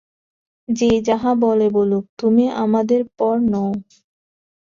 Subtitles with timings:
[0.69, 3.71] যে যাহা বলে বলুক, তুমি আমাদের পর নও।